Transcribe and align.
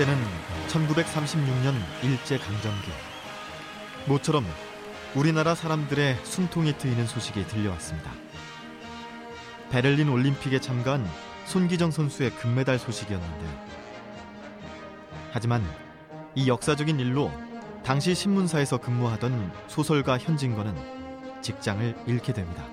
때는 0.00 0.16
1936년 0.68 1.74
일제강점기. 2.02 2.90
모처럼 4.06 4.46
우리나라 5.14 5.54
사람들의 5.54 6.16
숨통이 6.24 6.78
트이는 6.78 7.06
소식이 7.06 7.46
들려왔습니다. 7.46 8.10
베를린 9.70 10.08
올림픽에 10.08 10.58
참가한 10.58 11.06
손기정 11.44 11.90
선수의 11.90 12.30
금메달 12.30 12.78
소식이었는데요. 12.78 13.66
하지만 15.32 15.62
이 16.34 16.48
역사적인 16.48 16.98
일로 16.98 17.30
당시 17.84 18.14
신문사에서 18.14 18.78
근무하던 18.78 19.52
소설가 19.68 20.16
현진건은 20.16 21.42
직장을 21.42 22.04
잃게 22.06 22.32
됩니다. 22.32 22.64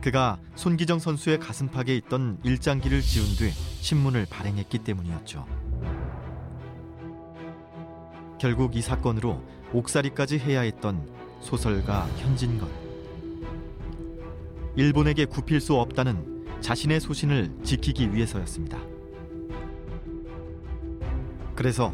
그가 0.00 0.38
손기정 0.54 0.98
선수의 0.98 1.40
가슴팍에 1.40 1.94
있던 1.96 2.38
일장기를 2.44 3.00
지운 3.00 3.26
뒤 3.36 3.50
신문을 3.50 4.26
발행했기 4.30 4.78
때문이었죠. 4.78 5.46
결국 8.40 8.76
이 8.76 8.82
사건으로 8.82 9.42
옥살이까지 9.72 10.38
해야 10.38 10.60
했던 10.60 11.08
소설가 11.40 12.06
현진건. 12.18 12.68
일본에게 14.76 15.24
굽힐 15.24 15.60
수 15.60 15.74
없다는 15.74 16.46
자신의 16.60 17.00
소신을 17.00 17.50
지키기 17.64 18.14
위해서였습니다. 18.14 18.78
그래서 21.56 21.92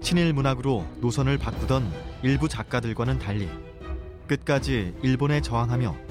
친일 0.00 0.32
문학으로 0.32 0.84
노선을 1.00 1.38
바꾸던 1.38 1.88
일부 2.22 2.48
작가들과는 2.48 3.20
달리 3.20 3.48
끝까지 4.26 4.94
일본에 5.02 5.40
저항하며 5.40 6.05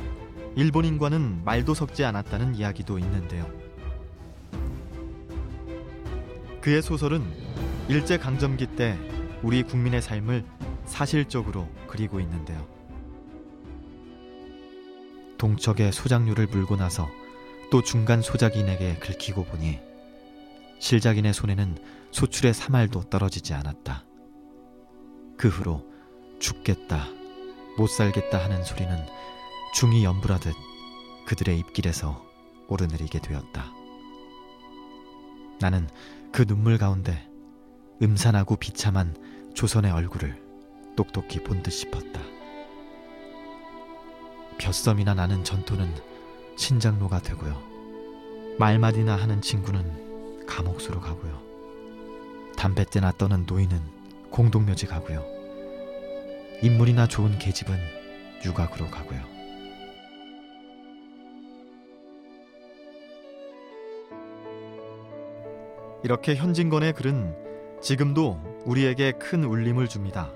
일본인과는 0.56 1.44
말도 1.44 1.74
섞지 1.74 2.06
않았다는 2.06 2.56
이야기도 2.56 2.98
있는데요. 3.00 3.46
그의 6.62 6.82
소설은 6.82 7.22
일제 7.90 8.18
강점기 8.18 8.68
때 8.76 8.98
우리 9.44 9.64
국민의 9.64 10.02
삶을 10.02 10.46
사실적으로 10.86 11.68
그리고 11.88 12.20
있는데요. 12.20 12.66
동척의 15.38 15.92
소작류를 15.92 16.48
물고 16.48 16.78
나서 16.78 17.10
또 17.70 17.82
중간 17.82 18.22
소작인에게 18.22 18.96
긁히고 18.96 19.44
보니 19.44 19.80
실작인의 20.80 21.34
손에는 21.34 21.78
소출의 22.12 22.54
사말도 22.54 23.10
떨어지지 23.10 23.54
않았다. 23.54 24.06
그 25.38 25.50
후로 25.50 25.86
죽겠다, 26.40 27.08
못 27.78 27.88
살겠다 27.88 28.44
하는 28.44 28.64
소리는 28.64 28.96
중이 29.76 30.06
연불하듯 30.06 30.56
그들의 31.26 31.60
입길에서 31.60 32.26
오르내리게 32.70 33.20
되었다. 33.20 33.74
나는 35.60 35.90
그 36.32 36.46
눈물 36.46 36.78
가운데 36.78 37.30
음산하고 38.02 38.56
비참한 38.56 39.18
조선의 39.54 39.92
얼굴을 39.92 40.42
똑똑히 40.96 41.44
본 41.44 41.62
듯 41.62 41.72
싶었다. 41.72 42.22
벼썸이나 44.60 45.14
나는 45.14 45.44
전토는 45.44 45.94
신장로가 46.56 47.20
되고요. 47.20 47.62
말말이나 48.58 49.18
하는 49.18 49.42
친구는 49.42 50.46
감옥수로 50.46 51.02
가고요. 51.02 51.42
담뱃대나 52.56 53.12
떠는 53.18 53.44
노인은 53.46 53.82
공동묘지 54.30 54.86
가고요. 54.86 55.26
인물이나 56.62 57.10
좋은 57.10 57.38
계집은 57.40 57.78
유각으로 58.46 58.90
가고요. 58.90 59.35
이렇게 66.06 66.36
현진건의 66.36 66.94
글은 66.94 67.36
지금도 67.82 68.40
우리에게 68.64 69.14
큰 69.14 69.44
울림을 69.44 69.88
줍니다. 69.88 70.30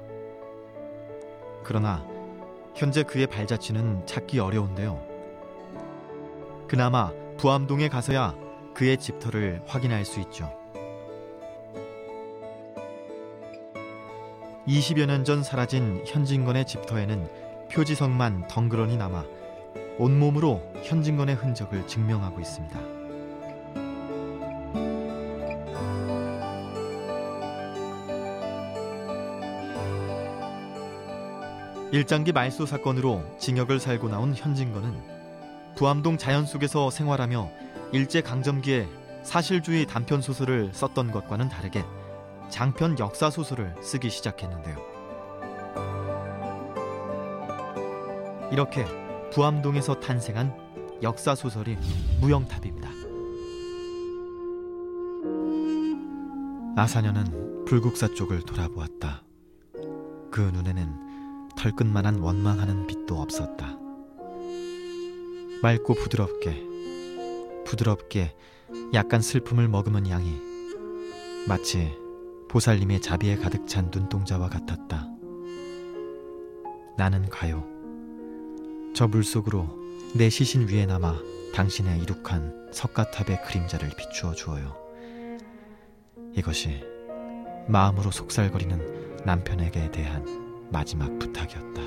그러나 1.64 2.04
현재 2.74 3.04
그의 3.04 3.28
발자취는 3.28 4.08
찾기 4.08 4.40
어려운데요. 4.40 5.00
그나마 6.68 7.12
부암동에 7.38 7.88
가서야 7.88 8.36
그의 8.74 8.98
집터를 8.98 9.62
확인할 9.68 10.06
수 10.06 10.20
있죠. 10.22 10.52
20여 14.68 15.06
년 15.06 15.24
전 15.24 15.44
사라진 15.44 16.02
현진건의 16.04 16.66
집터에는 16.66 17.30
표지석만 17.72 18.48
덩그러니 18.48 18.98
남아 18.98 19.24
온몸으로 20.00 20.64
현진건의 20.82 21.36
흔적을 21.36 21.86
증명하고 21.86 22.40
있습니다. 22.40 22.99
일장기 31.92 32.32
말소 32.34 32.68
사건으로 32.68 33.24
징역을 33.40 33.80
살고 33.80 34.10
나온 34.10 34.36
현진건은 34.36 35.20
부암동 35.76 36.20
자연 36.20 36.46
속에서 36.46 36.92
생활하며 36.92 37.50
일제 37.94 38.22
강점기에 38.22 38.88
사실주의 39.24 39.88
단편 39.88 40.22
소설을 40.22 40.72
썼던 40.72 41.12
것과는 41.12 41.50
다르게 41.50 41.84
장편 42.50 43.00
역사 43.00 43.32
소설을 43.32 43.76
쓰기 43.82 44.12
시작했는데요. 44.12 44.78
이렇게 48.52 48.86
부암동에서 49.32 50.00
탄생한 50.00 51.00
역사 51.02 51.34
소설이 51.34 51.76
무영탑입니다. 52.20 52.90
아사녀는 56.76 57.66
불국사 57.66 58.14
쪽을 58.14 58.44
돌아보았다. 58.44 59.24
그 60.32 60.42
눈에는 60.42 61.09
털끝만한 61.60 62.20
원망하는 62.20 62.88
빛도 62.88 63.20
없었다. 63.20 63.78
맑고 65.62 65.94
부드럽게, 65.94 66.64
부드럽게 67.66 68.34
약간 68.94 69.22
슬픔을 69.22 69.68
머금은 69.68 70.08
양이 70.10 70.40
마치 71.50 71.92
보살님의 72.48 73.02
자비에 73.02 73.36
가득 73.36 73.68
찬 73.68 73.92
눈동자와 73.94 74.48
같았다. 74.48 75.06
나는 76.98 77.28
가요. 77.30 77.68
저 78.96 79.10
물속으로 79.10 79.68
내 80.16 80.30
시신 80.30 80.70
위에 80.70 80.86
남아 80.86 81.20
당신의 81.54 82.00
이룩한 82.04 82.70
석가탑의 82.72 83.44
그림자를 83.44 83.90
비추어 83.98 84.34
주어요. 84.34 84.78
이것이 86.34 86.82
마음으로 87.68 88.12
속살거리는 88.12 89.26
남편에게 89.26 89.92
대한 89.92 90.49
마지막 90.72 91.18
부탁이었다. 91.20 91.82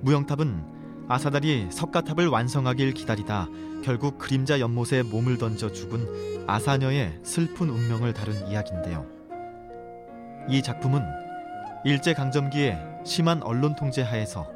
무영탑은 0.00 0.74
아사달이 1.08 1.68
석가탑을 1.70 2.28
완성하길 2.28 2.92
기다리다 2.92 3.48
결국 3.82 4.18
그림자 4.18 4.60
연못에 4.60 5.02
몸을 5.02 5.38
던져 5.38 5.72
죽은 5.72 6.44
아사녀의 6.46 7.20
슬픈 7.22 7.70
운명을 7.70 8.12
다룬 8.12 8.46
이야기인데요. 8.46 9.06
이 10.48 10.62
작품은 10.62 11.02
일제강점기에 11.84 12.78
심한 13.04 13.42
언론 13.42 13.74
통제 13.76 14.02
하에서 14.02 14.50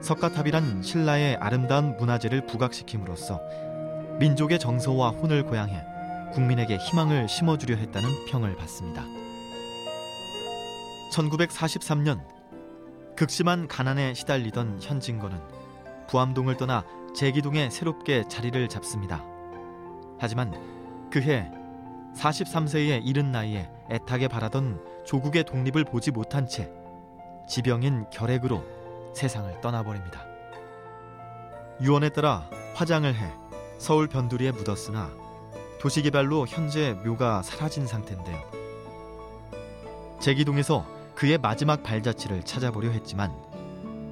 석가탑이란 0.00 0.82
신라의 0.82 1.36
아름다운 1.36 1.96
문화재를 1.96 2.46
부각시킴으로써 2.46 3.40
민족의 4.18 4.58
정서와 4.58 5.10
혼을 5.10 5.44
고양해 5.44 5.82
국민에게 6.32 6.76
희망을 6.76 7.28
심어주려 7.28 7.76
했다는 7.76 8.26
평을 8.26 8.56
받습니다. 8.56 9.04
1943년 11.12 12.20
극심한 13.16 13.68
가난에 13.68 14.14
시달리던 14.14 14.80
현진건은 14.80 15.38
부암동을 16.08 16.56
떠나 16.56 16.84
제기동에 17.14 17.70
새롭게 17.70 18.24
자리를 18.28 18.68
잡습니다. 18.68 19.24
하지만 20.18 20.52
그해 21.10 21.50
43세의 22.16 23.06
이른 23.06 23.32
나이에 23.32 23.68
애타게 23.90 24.28
바라던 24.28 25.04
조국의 25.04 25.44
독립을 25.44 25.84
보지 25.84 26.10
못한 26.10 26.46
채 26.46 26.70
지병인 27.48 28.06
결핵으로 28.10 28.64
세상을 29.14 29.60
떠나버립니다. 29.60 30.24
유언에 31.80 32.10
따라 32.10 32.48
화장을 32.74 33.12
해 33.14 33.32
서울 33.78 34.06
변두리에 34.06 34.52
묻었으나 34.52 35.19
도시개발로 35.80 36.46
현재 36.46 36.92
묘가 37.04 37.42
사라진 37.42 37.86
상태인데요. 37.86 38.38
제기동에서 40.20 40.86
그의 41.14 41.38
마지막 41.38 41.82
발자취를 41.82 42.42
찾아보려 42.42 42.90
했지만 42.90 43.34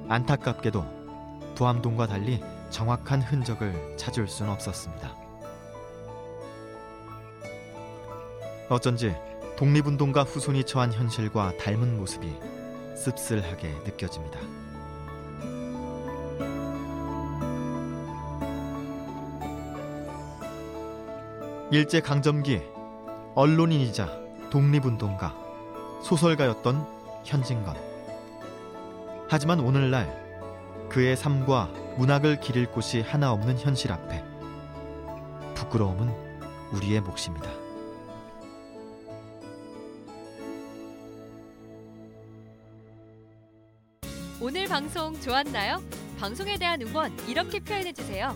안타깝게도 0.09 1.53
부암동과 1.53 2.07
달리 2.07 2.41
정확한 2.71 3.21
흔적을 3.21 3.95
찾을 3.97 4.27
수는 4.27 4.51
없었습니다. 4.51 5.15
어쩐지 8.69 9.15
독립운동가 9.55 10.23
후손이 10.23 10.63
처한 10.63 10.91
현실과 10.91 11.55
닮은 11.57 11.97
모습이 11.97 12.33
씁쓸하게 12.95 13.69
느껴집니다. 13.85 14.39
일제 21.71 21.99
강점기 22.01 22.63
언론인이자 23.35 24.09
독립운동가, 24.49 25.35
소설가였던 26.03 26.83
현진건. 27.23 27.75
하지만 29.29 29.59
오늘날 29.59 30.09
그의 30.89 31.15
삶과 31.15 31.69
문학을 31.97 32.39
기릴 32.39 32.65
곳이 32.65 33.01
하나 33.01 33.31
없는 33.31 33.59
현실 33.59 33.91
앞에 33.91 34.23
부끄러움은 35.53 36.11
우리의 36.71 37.01
몫입니다. 37.01 37.51
오늘 44.41 44.65
방송 44.65 45.13
좋았나요? 45.21 45.83
방송에 46.19 46.57
대한 46.57 46.81
응원 46.81 47.15
이렇게 47.27 47.59
표현해 47.59 47.93
주세요. 47.93 48.35